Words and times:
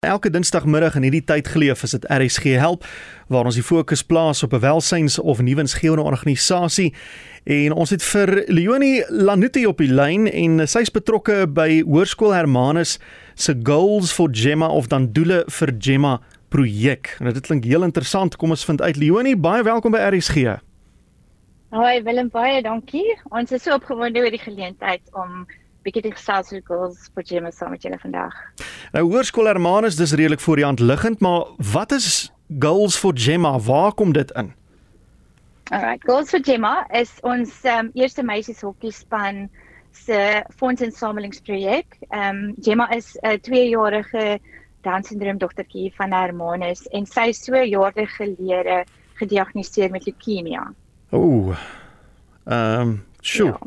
Elke 0.00 0.30
Dinsdagmiddag 0.32 0.94
in 0.96 1.04
hierdie 1.04 1.26
tyd 1.28 1.48
geleef 1.52 1.82
is 1.84 1.92
dit 1.92 2.06
RSG 2.08 2.54
Help 2.56 2.86
waar 3.28 3.44
ons 3.50 3.58
die 3.58 3.64
fokus 3.64 4.00
plaas 4.00 4.40
op 4.42 4.54
'n 4.56 4.62
welsyns 4.62 5.18
of 5.18 5.42
nuwensgewende 5.44 6.02
organisasie 6.02 6.94
en 7.44 7.72
ons 7.72 7.90
het 7.90 8.02
vir 8.02 8.44
Leonie 8.48 9.04
Lanuti 9.10 9.66
op 9.66 9.76
die 9.76 9.92
lyn 9.92 10.24
en 10.26 10.66
sy's 10.68 10.88
betrokke 10.88 11.44
by 11.46 11.82
Hoërskool 11.84 12.32
Hermanus 12.32 12.98
se 13.34 13.54
Goals 13.62 14.12
for 14.12 14.28
Gemma 14.32 14.68
of 14.68 14.86
dan 14.86 15.12
doele 15.12 15.44
vir 15.46 15.74
Gemma 15.78 16.20
projek. 16.48 17.16
En 17.18 17.32
dit 17.32 17.46
klink 17.46 17.64
heel 17.64 17.82
interessant. 17.82 18.36
Kom 18.36 18.50
ons 18.50 18.64
vind 18.64 18.82
uit 18.82 18.96
Leonie, 18.96 19.36
baie 19.36 19.62
welkom 19.62 19.92
by 19.92 19.98
RSG. 19.98 20.60
Hoi 21.70 22.02
Willem, 22.02 22.28
baie 22.28 22.62
dankie. 22.62 23.18
Ons 23.28 23.52
is 23.52 23.62
so 23.62 23.74
opgewonde 23.74 24.18
oor 24.18 24.30
die 24.30 24.38
geleentheid 24.38 25.02
om 25.12 25.46
bietjie 25.86 26.02
die 26.02 26.12
gesels 26.14 26.52
oor 26.52 26.62
goals 26.66 27.08
vir 27.14 27.26
Gemma 27.26 27.50
saam 27.50 27.74
met 27.74 27.82
julle 27.82 27.98
vandag. 27.98 28.34
Nou 28.92 29.04
Hoërskool 29.08 29.50
Hermanus 29.50 29.96
dis 29.96 30.12
redelik 30.12 30.40
voor 30.40 30.56
die 30.56 30.64
hand 30.64 30.80
liggend, 30.80 31.20
maar 31.20 31.46
wat 31.72 31.92
is 31.92 32.30
goals 32.58 32.98
vir 32.98 33.12
Gemma? 33.16 33.58
Waar 33.58 33.92
kom 33.94 34.12
dit 34.12 34.30
in? 34.30 34.52
Alright, 35.70 36.02
goals 36.04 36.30
vir 36.34 36.42
Gemma 36.44 36.84
is 36.98 37.12
ons 37.22 37.60
um, 37.64 37.90
eerste 37.94 38.24
meisies 38.26 38.62
hokkie 38.66 38.92
span 38.92 39.48
se 39.94 40.42
fondsinsamelingsprojek. 40.58 41.98
Ehm 42.10 42.50
um, 42.50 42.54
Gemma 42.62 42.88
is 42.94 43.16
'n 43.22 43.38
2-jarige 43.46 44.40
Down 44.82 45.02
syndroom 45.04 45.38
dogtertjie 45.38 45.92
van 45.94 46.12
Hermanus 46.12 46.86
en 46.88 47.06
sy 47.06 47.28
is 47.28 47.44
so 47.44 47.54
jare 47.54 48.06
gelede 48.06 48.84
gediagnoseer 49.20 49.90
met 49.90 50.06
leukemie. 50.06 50.58
Ooh. 51.12 51.56
Ehm 52.46 52.80
um, 52.80 53.09
Sjoe. 53.20 53.46
Ja. 53.46 53.58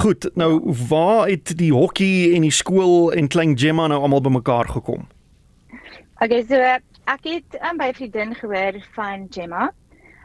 Goed, 0.00 0.30
nou 0.34 0.60
waar 0.88 1.28
het 1.28 1.56
die 1.58 1.72
hokkie 1.72 2.34
en 2.34 2.46
die 2.46 2.54
skool 2.54 3.12
en 3.12 3.28
klein 3.28 3.58
Gemma 3.58 3.86
nou 3.90 4.00
almal 4.02 4.20
bymekaar 4.20 4.68
gekom? 4.70 5.08
Okay, 6.22 6.44
so 6.48 6.60
ek 7.06 7.26
het 7.26 7.58
um, 7.60 7.76
by 7.78 7.90
'n 7.90 7.98
vriendin 7.98 8.34
gehoor 8.34 8.78
van 8.94 9.26
Gemma. 9.30 9.72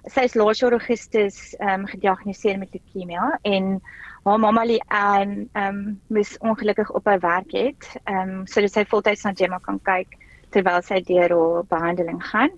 Sy 0.09 0.21
is 0.25 0.35
laas 0.35 0.59
jaar 0.59 0.71
Augustus 0.71 1.55
ehm 1.59 1.81
um, 1.81 1.85
gediagnoseer 1.85 2.57
met 2.57 2.73
leukemie 2.73 3.19
en 3.41 3.81
haar 4.23 4.39
mamma 4.39 4.65
lê 4.65 4.77
aan 4.87 5.49
ehm 5.53 5.67
um, 5.67 5.99
mis 6.07 6.37
ongelukkig 6.37 6.91
op 6.91 7.05
haar 7.05 7.19
werk 7.19 7.51
het. 7.51 7.99
Ehm 8.03 8.29
um, 8.29 8.47
sodat 8.47 8.71
sy 8.71 8.85
voltyds 8.85 9.23
na 9.23 9.33
Gemma 9.35 9.59
kan 9.59 9.79
kyk 9.81 10.17
terwyl 10.49 10.81
sy 10.81 11.01
deur 11.01 11.29
haar 11.29 11.63
behandeling 11.69 12.23
gaan. 12.23 12.49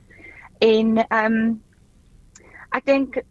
En 0.59 0.97
ehm 1.07 1.33
um, 1.33 1.61
ek 2.71 2.85
dink 2.85 3.23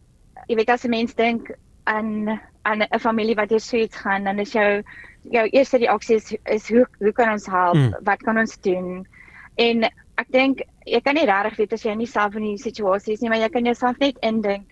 jy 0.48 0.56
weet 0.56 0.70
as 0.70 0.84
'n 0.84 0.90
mens 0.90 1.14
dink 1.14 1.52
aan 1.84 2.40
aan 2.62 2.82
'n 2.82 3.00
familie 3.00 3.34
wat 3.34 3.50
hier 3.50 3.60
suits 3.60 3.96
gaan 3.96 4.24
dan 4.24 4.38
is 4.38 4.52
jou 4.52 4.82
jou 5.30 5.46
eerste 5.48 5.78
reaksie 5.78 6.16
is, 6.16 6.36
is 6.44 6.68
hoe 6.68 6.86
hoe 6.98 7.12
kan 7.12 7.32
ons 7.32 7.46
help? 7.46 7.74
Mm. 7.74 7.94
Wat 8.02 8.22
kan 8.22 8.38
ons 8.38 8.60
doen? 8.60 9.06
En 9.54 9.84
ek 10.14 10.28
dink 10.30 10.62
jy 10.84 11.00
kan 11.00 11.14
nie 11.14 11.26
regtig 11.26 11.56
weet 11.56 11.72
as 11.72 11.84
jy 11.84 11.94
nie 11.94 12.06
self 12.06 12.34
in 12.34 12.42
die 12.42 12.58
situasie 12.58 13.12
is 13.14 13.20
nie, 13.20 13.28
maar 13.28 13.38
jy 13.38 13.48
kan 13.48 13.64
jouself 13.64 13.98
net 13.98 14.18
indink 14.20 14.71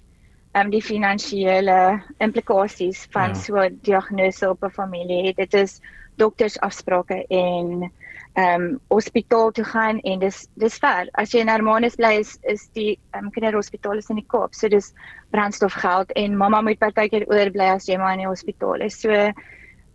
um, 0.55 0.71
die 0.71 0.83
finansiële 0.83 2.03
implikasies 2.19 3.07
van 3.15 3.35
ja. 3.35 3.35
so 3.35 3.57
'n 3.57 3.79
diagnose 3.83 4.49
op 4.49 4.65
'n 4.65 4.71
familie. 4.71 5.35
Dit 5.35 5.55
is 5.55 5.81
doktersafsprake 6.17 7.27
en 7.29 7.93
ehm 8.33 8.63
um, 8.63 8.81
hospitaal 8.89 9.51
toe 9.51 9.65
gaan 9.65 10.01
en 10.01 10.19
dis 10.19 10.49
dis 10.55 10.79
ver. 10.79 11.09
As 11.13 11.33
jy 11.33 11.41
in 11.41 11.49
Hermanus 11.49 11.97
bly 11.97 12.13
is 12.19 12.39
is 12.43 12.69
die 12.73 12.99
ehm 13.11 13.25
um, 13.25 13.31
kinderhospitaal 13.31 13.99
is 13.99 14.11
in 14.11 14.17
die 14.17 14.27
Kaap. 14.27 14.55
So 14.55 14.69
dis 14.69 14.93
brandstofgeld 15.31 16.13
en 16.13 16.37
mamma 16.37 16.61
moet 16.61 16.79
partykeer 16.79 17.27
oorbly 17.27 17.67
as 17.75 17.89
jy 17.89 17.97
maar 17.97 18.13
in 18.13 18.19
die 18.19 18.31
hospitaal 18.31 18.81
is. 18.81 19.01
So 19.01 19.11
ehm 19.11 19.35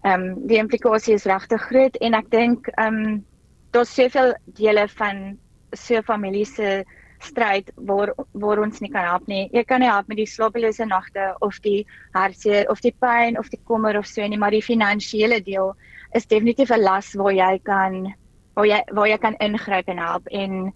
um, 0.03 0.47
die 0.47 0.57
implikasie 0.57 1.13
is 1.13 1.25
regtig 1.25 1.61
groot 1.61 1.95
en 1.95 2.13
ek 2.13 2.29
dink 2.29 2.67
ehm 2.67 3.05
um, 3.05 3.25
daar's 3.71 3.95
soveel 3.95 4.35
dele 4.45 4.87
van 4.87 5.37
so 5.71 6.01
familie 6.01 6.45
se 6.45 6.83
stryd 7.19 7.71
waar 7.75 8.13
waar 8.31 8.59
ons 8.59 8.79
nie 8.79 8.91
kan 8.91 9.03
help 9.03 9.27
nie. 9.27 9.49
Jy 9.53 9.63
kan 9.63 9.79
nie 9.79 9.89
help 9.89 10.07
met 10.07 10.17
die 10.17 10.29
slapelose 10.29 10.85
nagte 10.85 11.35
of 11.39 11.59
die 11.59 11.85
hartseer 12.13 12.69
of 12.69 12.81
die 12.81 12.95
pyn 12.99 13.39
of 13.39 13.49
die 13.49 13.61
kommer 13.63 13.97
of 13.97 14.05
so 14.07 14.27
nie, 14.27 14.37
maar 14.37 14.51
die 14.51 14.63
finansiële 14.63 15.41
deel 15.43 15.75
is 16.13 16.27
definitief 16.27 16.71
'n 16.71 16.81
las 16.81 17.13
waar 17.13 17.33
jy 17.33 17.59
kan 17.63 18.13
waar 18.55 18.67
jy 18.67 18.83
waar 18.91 19.07
jy 19.07 19.17
kan 19.17 19.35
ingryp 19.39 19.87
en 19.87 19.97
help 19.97 20.27
en 20.27 20.73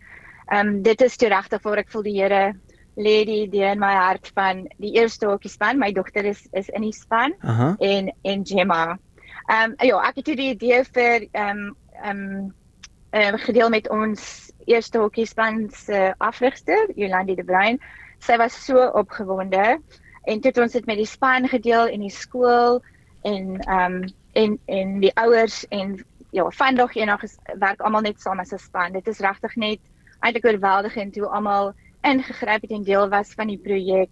ehm 0.50 0.68
um, 0.68 0.82
dit 0.82 1.02
is 1.02 1.18
toe 1.18 1.30
regtig 1.30 1.62
waar 1.64 1.78
ek 1.78 1.92
voel 1.92 2.04
die 2.04 2.22
Here 2.22 2.54
lê 2.98 3.24
die 3.26 3.44
idee 3.46 3.72
in 3.72 3.80
my 3.80 3.94
hart 3.94 4.32
van 4.36 4.68
die 4.78 4.94
eerste 4.98 5.28
hokkie 5.28 5.52
span 5.52 5.80
my 5.80 5.92
dogter 5.92 6.26
is 6.26 6.48
is 6.52 6.70
in 6.70 6.82
die 6.82 6.94
span 6.94 7.34
uh 7.42 7.60
-huh. 7.60 7.76
en 7.80 8.12
en 8.24 8.46
Gemma. 8.46 8.98
Ehm 9.48 9.72
um, 9.72 9.88
ja, 9.88 10.02
ek 10.10 10.16
het 10.16 10.26
die 10.26 10.50
idee 10.50 10.84
vir 10.84 11.28
ehm 11.32 11.58
um, 11.58 11.76
ehm 12.04 12.54
um, 13.12 13.34
um, 13.34 13.38
gedeel 13.38 13.70
met 13.70 13.90
ons 13.90 14.52
eerste 14.70 15.02
hokkie 15.02 15.26
span 15.26 15.68
se 15.74 16.14
afrigter 16.18 16.88
Jolandi 16.96 17.36
de 17.36 17.44
Bruin. 17.44 17.80
Sy 18.20 18.38
was 18.38 18.56
so 18.66 18.86
opgewonde 19.00 19.80
en 20.24 20.42
toe 20.42 20.52
het 20.52 20.62
ons 20.62 20.76
dit 20.78 20.86
met 20.86 21.00
die 21.00 21.10
span 21.10 21.48
gedeel 21.48 21.88
in 21.88 22.06
die 22.06 22.14
skool 22.14 22.82
en 23.28 23.60
ehm 23.60 24.02
um, 24.04 24.08
en 24.38 24.60
en 24.66 25.00
die 25.02 25.12
ouers 25.18 25.64
en 25.74 25.98
ja, 26.32 26.46
vandag 26.54 26.96
eendag 26.96 27.24
werk 27.58 27.82
almal 27.82 28.06
net 28.06 28.22
saam 28.22 28.40
as 28.40 28.54
'n 28.54 28.58
span. 28.58 28.94
Dit 28.94 29.08
is 29.08 29.20
regtig 29.20 29.56
net 29.56 29.80
eintlik 30.20 30.46
oorweldigend 30.46 31.16
hoe 31.16 31.28
almal 31.28 31.74
ingegryp 32.02 32.62
het 32.62 32.72
en 32.72 32.84
deel 32.84 33.10
was 33.10 33.34
van 33.34 33.48
die 33.48 33.58
projek 33.58 34.10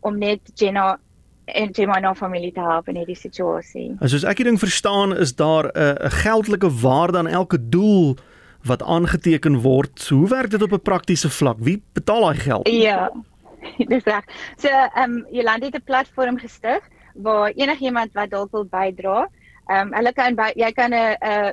om 0.00 0.18
net 0.18 0.40
Jenna 0.54 0.98
en 1.44 1.74
Gemma 1.74 1.98
na 1.98 2.14
familie 2.14 2.52
te 2.52 2.60
help 2.60 2.88
in 2.88 2.96
hierdie 2.96 3.16
situasie. 3.16 3.96
As 4.00 4.10
soos 4.10 4.24
ek 4.24 4.36
die 4.36 4.44
ding 4.44 4.58
verstaan, 4.58 5.16
is 5.16 5.34
daar 5.34 5.70
'n 5.72 5.96
'n 6.04 6.10
geldelike 6.10 6.70
waarde 6.80 7.18
aan 7.18 7.26
elke 7.26 7.68
doel 7.68 8.16
wat 8.62 8.82
aangeteken 8.82 9.60
word. 9.60 10.08
Hoe 10.08 10.28
werk 10.28 10.50
dit 10.50 10.62
op 10.62 10.72
'n 10.72 10.82
praktiese 10.82 11.30
vlak? 11.30 11.56
Wie 11.58 11.82
betaal 11.92 12.20
daai 12.20 12.36
geld? 12.36 12.68
Ja. 12.68 13.12
Dis 13.92 14.04
reg. 14.04 14.24
So, 14.56 14.68
ehm 14.68 15.02
um, 15.02 15.26
Jolande 15.30 15.66
het 15.66 15.74
'n 15.74 15.84
platform 15.84 16.38
gestig 16.38 16.80
waar 17.14 17.50
enigiemand 17.50 18.12
wat 18.12 18.30
dalk 18.30 18.50
wil 18.50 18.66
bydra, 18.66 19.28
Ehm 19.68 19.88
um, 19.88 19.94
hulle 19.98 20.12
kan 20.16 20.36
by 20.36 20.48
jy 20.56 20.70
kan 20.72 20.94
'n 20.96 21.16
'n 21.20 21.52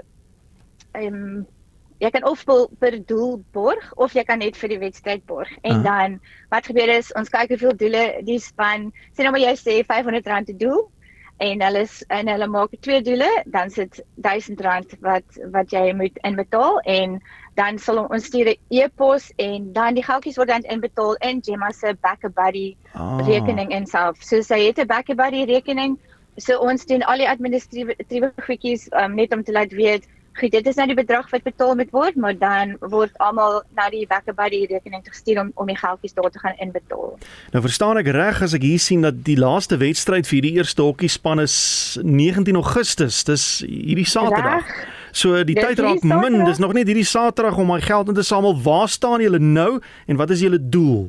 ehm 0.95 1.45
jy 1.99 2.09
kan 2.11 2.23
of 2.23 2.43
per 2.79 2.95
doel 3.05 3.43
borg 3.51 3.93
of 3.95 4.13
jy 4.13 4.23
kan 4.23 4.39
net 4.39 4.57
vir 4.57 4.69
die 4.69 4.79
wedstryd 4.79 5.25
borg. 5.25 5.51
En 5.61 5.71
uh 5.71 5.75
-huh. 5.75 5.83
dan 5.83 6.19
wat 6.49 6.65
gebeur 6.65 6.89
is 6.89 7.11
ons 7.13 7.29
kyk 7.29 7.49
hoeveel 7.49 7.75
doele 7.75 8.21
die 8.23 8.39
span 8.39 8.91
sê 9.11 9.23
nou 9.23 9.31
maar 9.31 9.43
jy 9.43 9.55
sê 9.55 9.83
R500 9.83 10.45
te 10.45 10.55
doel 10.55 10.91
en 11.37 11.61
hulle 11.61 11.79
is 11.79 12.03
en 12.07 12.27
hulle 12.27 12.47
maak 12.47 12.75
twee 12.81 13.01
doele, 13.01 13.29
dan 13.45 13.69
sit 13.69 13.99
R1000 14.21 14.99
wat 15.03 15.39
wat 15.51 15.71
jy 15.71 15.91
moet 15.93 16.17
inbetaal 16.23 16.79
en 16.79 17.19
dan 17.55 17.79
sal 17.79 18.03
ons 18.05 18.25
stuur 18.25 18.49
'n 18.53 18.57
e-pos 18.69 19.31
en 19.35 19.73
dan 19.73 19.93
die 19.93 20.03
geldjies 20.03 20.37
word 20.37 20.47
dan 20.47 20.67
inbetaal 20.75 21.15
in 21.15 21.41
Gemma 21.43 21.71
se 21.71 21.95
Backabuddy 22.01 22.75
oh. 22.95 23.19
rekening 23.27 23.71
in 23.71 23.85
self. 23.85 24.23
So 24.23 24.41
sy 24.41 24.59
het 24.67 24.79
'n 24.79 24.87
Backabuddy 24.87 25.45
rekening 25.45 25.97
so 26.37 26.59
ons 26.59 26.85
doen 26.85 27.03
al 27.03 27.17
die 27.17 27.29
administratiewe 27.29 28.31
goedjies 28.47 28.89
um, 28.91 29.15
net 29.15 29.33
om 29.33 29.43
te 29.43 29.51
laat 29.51 29.71
weet 29.71 30.07
Goed, 30.35 30.51
dit 30.51 30.65
is 30.67 30.75
nou 30.75 30.85
die 30.89 30.97
bedrag 30.97 31.29
wat 31.31 31.45
betaal 31.47 31.77
moet 31.79 31.91
word, 31.95 32.15
maar 32.19 32.35
dan 32.35 32.73
word 32.91 33.13
almal 33.23 33.61
na 33.77 33.85
die 33.93 34.03
Backabuddy 34.09 34.65
rekening 34.67 35.05
gestuur 35.07 35.39
om 35.45 35.51
om 35.55 35.69
die 35.71 35.77
geldjies 35.79 36.13
daar 36.17 36.31
te 36.31 36.41
gaan 36.43 36.57
inbetaal. 36.59 37.13
Nou 37.53 37.61
verstaan 37.63 38.01
ek 38.01 38.09
reg 38.11 38.41
as 38.43 38.55
ek 38.57 38.65
hier 38.67 38.81
sien 38.83 39.05
dat 39.07 39.21
die 39.23 39.37
laaste 39.39 39.79
wedstryd 39.79 40.27
vir 40.27 40.43
die 40.43 40.51
eerste 40.59 40.83
hokkie 40.83 41.11
span 41.11 41.39
is 41.39 41.55
19 42.03 42.59
Augustus. 42.59 43.23
Dis 43.23 43.47
hierdie 43.63 44.07
Saterdag. 44.11 44.67
So 45.15 45.39
die 45.47 45.55
tyd 45.55 45.79
raak 45.79 46.03
min, 46.03 46.41
dis 46.43 46.59
nog 46.59 46.75
net 46.75 46.91
hierdie 46.91 47.07
Saterdag 47.07 47.55
om 47.55 47.71
my 47.71 47.79
geld 47.79 48.11
in 48.11 48.19
te 48.19 48.27
samel. 48.27 48.59
Waar 48.59 48.91
staan 48.91 49.23
julle 49.23 49.39
nou 49.39 49.79
en 49.79 50.19
wat 50.19 50.35
is 50.35 50.43
julle 50.43 50.59
doel? 50.59 51.05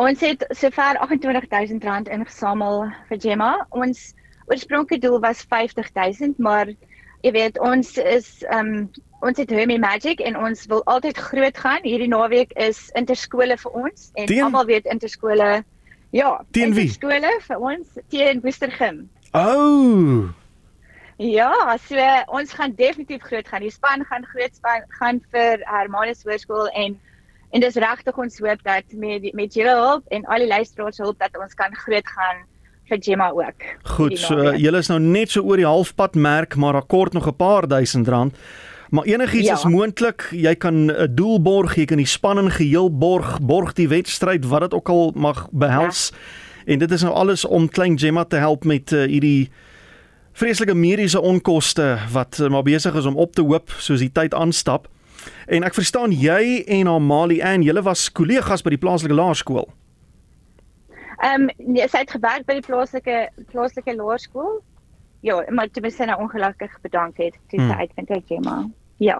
Ons 0.00 0.24
het 0.24 0.46
sover 0.56 0.96
R28000 1.04 2.08
ingesamel 2.08 2.86
vir 3.10 3.20
Gemma. 3.20 3.52
Ons 3.68 4.14
oorspronklike 4.48 5.04
doel 5.04 5.20
was 5.20 5.44
R50000, 5.44 6.40
maar 6.40 6.72
jy 7.26 7.32
weet 7.34 7.58
ons 7.58 7.96
is 7.98 8.30
ehm 8.48 8.72
um, 8.74 8.88
ons 9.20 9.38
het 9.40 9.50
Hermie 9.50 9.80
Magic 9.82 10.20
en 10.22 10.36
ons 10.38 10.66
wil 10.70 10.84
altyd 10.86 11.18
groot 11.18 11.56
gaan. 11.58 11.82
Hierdie 11.82 12.10
naweek 12.10 12.52
is 12.54 12.84
interskole 12.94 13.56
vir 13.58 13.78
ons 13.80 14.10
en 14.14 14.34
almal 14.44 14.68
weet 14.68 14.86
interskole 14.86 15.48
ja, 16.14 16.28
teen 16.54 16.74
wie? 16.76 16.86
Interskole 16.86 17.32
vir 17.48 17.64
ons 17.72 17.98
teen 18.14 18.44
Woestergem. 18.44 19.08
Oh. 19.32 20.30
Ja, 21.18 21.50
so 21.82 21.98
ons 22.38 22.54
gaan 22.54 22.76
definitief 22.78 23.26
groot 23.26 23.48
gaan. 23.48 23.66
Die 23.66 23.74
span 23.74 24.06
gaan 24.06 24.26
groot 24.30 24.54
span 24.54 24.86
gaan 25.00 25.18
vir 25.34 25.66
Hermanus 25.66 26.22
Hoërskool 26.22 26.70
en 26.70 26.94
En 27.50 27.64
dis 27.64 27.78
regtig 27.80 28.18
ons 28.20 28.38
hoop 28.44 28.62
dat 28.62 28.92
met 28.92 29.24
met 29.32 29.54
julle 29.56 29.74
hulp 29.74 30.08
en 30.12 30.26
al 30.28 30.44
die 30.44 30.50
luisteraars 30.50 31.00
hulp 31.00 31.18
dat 31.18 31.36
ons 31.40 31.54
kan 31.56 31.74
groot 31.84 32.08
gaan 32.16 32.42
vir 32.88 32.98
Gemma 33.00 33.30
ook. 33.30 33.68
Goed, 33.82 34.18
so 34.18 34.54
julle 34.56 34.78
is 34.78 34.88
nou 34.88 35.00
net 35.00 35.30
so 35.30 35.42
oor 35.42 35.60
die 35.60 35.68
halfpad 35.68 36.14
merk, 36.14 36.56
maar 36.56 36.74
akkoord 36.74 37.12
nog 37.12 37.26
'n 37.26 37.36
paar 37.36 37.68
duisend 37.68 38.08
rand. 38.08 38.34
Maar 38.90 39.04
enigiets 39.04 39.48
ja. 39.48 39.54
is 39.54 39.64
moontlik. 39.64 40.28
Jy 40.32 40.54
kan 40.54 40.92
'n 40.92 41.14
doel 41.14 41.42
borg, 41.42 41.76
jy 41.76 41.84
kan 41.84 41.96
die 41.96 42.06
spanning 42.06 42.52
geheel 42.52 42.98
borg, 42.98 43.40
borg 43.40 43.72
die 43.72 43.88
wedstryd 43.88 44.46
wat 44.46 44.60
dit 44.60 44.74
ook 44.74 44.88
al 44.88 45.12
mag 45.14 45.48
behels. 45.50 46.10
Ja. 46.12 46.72
En 46.72 46.78
dit 46.78 46.90
is 46.90 47.02
nou 47.02 47.14
alles 47.14 47.44
om 47.44 47.68
klein 47.68 47.98
Gemma 47.98 48.24
te 48.24 48.36
help 48.36 48.64
met 48.64 48.92
uh, 48.92 49.06
hierdie 49.08 49.50
vreeslike 50.32 50.74
mediese 50.74 51.20
onkoste 51.20 51.98
wat 52.12 52.38
uh, 52.40 52.48
maar 52.48 52.62
besig 52.62 52.94
is 52.94 53.04
om 53.04 53.16
op 53.16 53.34
te 53.34 53.42
hoop 53.42 53.72
soos 53.78 53.98
die 53.98 54.12
tyd 54.12 54.34
aanstap. 54.34 54.88
En 55.46 55.64
ek 55.66 55.74
verstaan 55.74 56.12
jy 56.12 56.62
en 56.66 56.88
Amalie 56.88 57.42
en 57.42 57.62
julle 57.62 57.82
was 57.82 58.12
kollegas 58.12 58.62
by 58.62 58.70
die 58.76 58.80
plaaslike 58.80 59.16
laerskool. 59.16 59.68
Ehm 61.18 61.48
um, 61.48 61.72
nee, 61.74 61.88
sy 61.88 62.04
het 62.04 62.10
gewerk 62.14 62.46
by 62.46 62.58
die 62.60 62.66
plaaslike 62.66 63.28
plaaslike 63.50 63.94
laerskool. 63.94 64.60
Ja, 65.26 65.42
maar 65.50 65.70
toe 65.74 65.90
sy 65.90 66.06
nou 66.06 66.20
ongelukkig 66.22 66.76
bedank 66.84 67.18
het 67.18 67.34
toe 67.50 67.58
sy 67.58 67.66
hmm. 67.66 67.80
uitvind 67.80 68.08
hy 68.14 68.22
Gemma. 68.28 68.58
Ja. 69.02 69.18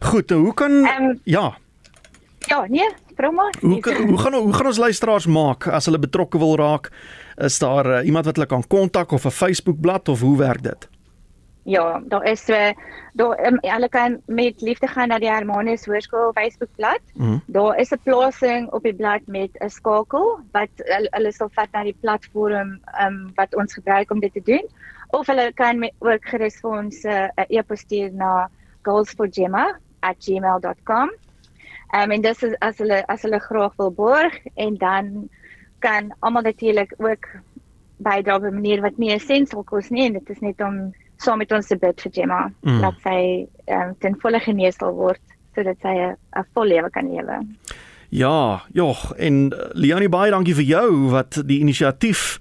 Goed, 0.00 0.30
hoe 0.30 0.54
kan 0.54 0.72
um, 0.72 1.20
ja. 1.24 1.56
Ja, 2.48 2.64
nee, 2.68 2.88
vra 3.16 3.30
maar. 3.30 3.54
Hoe 3.60 3.80
kan, 3.84 3.96
hoe 4.08 4.18
gaan 4.18 4.34
hoe 4.34 4.52
gaan 4.52 4.66
ons 4.66 4.80
luisteraars 4.80 5.26
maak 5.26 5.66
as 5.66 5.84
hulle 5.84 6.00
betrokke 6.00 6.38
wil 6.40 6.56
raak? 6.56 6.88
Is 7.36 7.58
daar 7.58 7.86
uh, 7.86 8.06
iemand 8.06 8.24
wat 8.24 8.36
hulle 8.36 8.48
kan 8.48 8.64
kontak 8.66 9.12
of 9.12 9.24
'n 9.24 9.30
Facebook 9.30 9.80
bladsy 9.80 10.10
of 10.10 10.20
hoe 10.20 10.36
werk 10.38 10.62
dit? 10.62 10.88
Ja, 11.68 12.00
daar 12.08 12.24
is 12.24 12.44
so 12.44 12.72
daar 13.12 13.46
um, 13.46 13.58
hulle 13.60 13.88
kan 13.88 14.20
met 14.26 14.60
liefde 14.60 14.86
gaan 14.86 15.08
na 15.08 15.18
die 15.18 15.28
Harmonies 15.28 15.84
Hoërskool 15.84 16.32
Facebook 16.32 16.68
bladsy. 16.76 17.12
Mm. 17.14 17.42
Daar 17.46 17.76
is 17.76 17.92
'n 17.92 18.00
plasing 18.02 18.72
op 18.72 18.82
die 18.82 18.94
blad 18.94 19.20
met 19.26 19.50
'n 19.60 19.68
skakel 19.68 20.40
wat 20.52 20.68
hulle 20.84 21.32
sal 21.32 21.48
vat 21.52 21.72
na 21.72 21.82
die 21.82 21.96
platform 22.00 22.80
um, 23.04 23.32
wat 23.34 23.54
ons 23.54 23.74
gebruik 23.74 24.10
om 24.10 24.20
dit 24.20 24.32
te 24.32 24.40
doen 24.40 24.68
of 25.10 25.26
hulle 25.26 25.52
kan 25.52 25.78
met, 25.78 25.92
ook 25.98 26.28
gerus 26.28 26.60
vir 26.60 26.70
ons 26.70 27.04
'n 27.04 27.08
uh, 27.08 27.28
e-pos 27.48 27.80
stuur 27.80 28.12
na 28.12 28.50
goalsforgemma@gmail.com. 28.82 31.10
Ehm 31.92 32.02
um, 32.02 32.10
en 32.10 32.20
dis 32.20 32.42
is 32.42 32.54
as 32.58 32.78
hulle 32.78 33.06
as 33.06 33.22
hulle 33.22 33.40
graag 33.40 33.76
wil 33.76 33.92
borg 33.92 34.38
en 34.54 34.76
dan 34.76 35.28
kan 35.78 36.14
almal 36.18 36.42
natuurlik 36.42 36.94
ook 36.96 37.26
bydra 37.96 38.36
op 38.36 38.42
'n 38.42 38.54
manier 38.54 38.80
wat 38.80 38.96
nie 38.96 39.12
essensieel 39.12 39.64
kos 39.64 39.88
nie 39.88 40.06
en 40.06 40.12
dit 40.12 40.30
is 40.30 40.40
net 40.40 40.60
om 40.60 40.94
saam 41.22 41.38
met 41.42 41.52
ons 41.52 41.66
te 41.66 41.76
bid 41.76 42.00
vir 42.00 42.12
Gemma 42.14 42.46
mm. 42.62 42.80
dat 42.84 42.98
sy 43.04 43.20
um, 43.66 43.94
ten 44.02 44.16
volle 44.22 44.40
genees 44.44 44.78
sal 44.80 44.94
word 44.96 45.22
sodat 45.56 45.78
sy 45.82 45.94
'n 45.98 46.44
vol 46.54 46.70
lewe 46.70 46.90
kan 46.90 47.08
lewe. 47.10 47.40
Ja, 48.08 48.62
jog 48.72 49.12
en 49.16 49.52
uh, 49.52 49.70
Leonie 49.74 50.08
baie 50.08 50.30
dankie 50.30 50.54
vir 50.54 50.64
jou 50.64 51.10
wat 51.12 51.42
die 51.44 51.60
inisiatief 51.60 52.38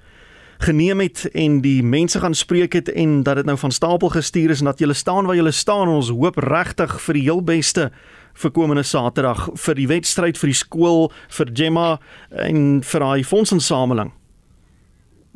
geneem 0.57 0.99
het 0.99 1.25
en 1.33 1.61
die 1.61 1.83
mense 1.83 2.19
gaan 2.19 2.33
spreek 2.33 2.73
het 2.73 2.89
en 2.89 3.23
dat 3.23 3.35
dit 3.35 3.45
nou 3.45 3.57
van 3.57 3.71
stapel 3.71 4.09
gestuur 4.09 4.49
is 4.49 4.59
en 4.59 4.65
dat 4.71 4.79
julle 4.79 4.93
staan 4.93 5.25
waar 5.25 5.35
julle 5.35 5.51
staan 5.51 5.87
ons 5.87 6.09
hoop 6.09 6.37
regtig 6.37 7.01
vir 7.01 7.13
die 7.13 7.25
heel 7.27 7.43
beste 7.43 7.91
vir 8.37 8.51
komende 8.51 8.83
Saterdag 8.83 9.49
vir 9.65 9.75
die 9.75 9.87
wedstryd 9.89 10.37
vir 10.37 10.51
die 10.53 10.57
skool 10.57 11.11
vir 11.37 11.51
Gemma 11.53 11.87
en 12.31 12.81
vir 12.81 13.05
daai 13.05 13.23
fondsinsameling. 13.23 14.11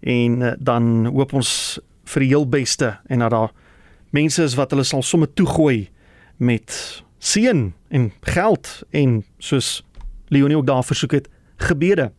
en 0.00 0.40
uh, 0.40 0.52
dan 0.58 1.06
hoop 1.06 1.32
ons 1.32 1.80
vir 2.04 2.20
die 2.20 2.28
heel 2.28 2.48
beste 2.48 2.98
en 3.06 3.18
dat 3.18 3.30
daar 3.30 3.50
mense 4.10 4.42
is 4.42 4.54
wat 4.54 4.70
hulle 4.70 4.84
sal 4.84 5.02
sommer 5.02 5.34
toegooi 5.34 5.88
met 6.36 7.02
seën 7.18 7.72
en 7.88 8.12
geld 8.20 8.82
en 8.90 9.24
soos 9.38 9.84
Leonie 10.28 10.56
ook 10.56 10.66
daar 10.66 10.84
versoek 10.84 11.12
het 11.12 11.28
gebede 11.56 12.12